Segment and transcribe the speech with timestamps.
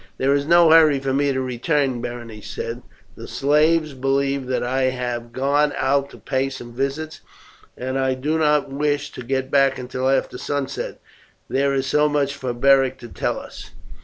[0.17, 2.81] "There is no hurry for me to return," Berenice said.
[3.15, 7.21] "The slaves believe that I have gone out to pay some visits,
[7.77, 10.99] and I do not wish to get back until after sunset.
[11.49, 13.69] There is so much for Beric to tell us.